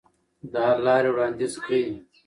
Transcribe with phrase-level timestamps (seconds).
[0.51, 1.85] د حل لارې وړاندیز کړئ.